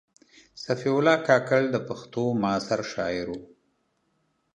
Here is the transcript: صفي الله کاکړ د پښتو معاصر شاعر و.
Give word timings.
صفي 0.63 0.89
الله 0.95 1.15
کاکړ 1.27 1.61
د 1.71 1.77
پښتو 1.87 2.23
معاصر 2.41 2.79
شاعر 2.93 3.27
و. 3.31 3.35